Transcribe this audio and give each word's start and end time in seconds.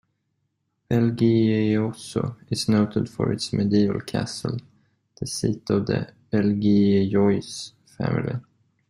Belgioioso 0.89 2.35
is 2.49 2.67
noted 2.67 3.07
for 3.07 3.31
its 3.31 3.53
medieval 3.53 4.01
castle, 4.01 4.57
the 5.19 5.27
seat 5.27 5.69
of 5.69 5.85
the 5.85 6.11
Belgiojoso 6.33 7.73
family. 7.85 8.33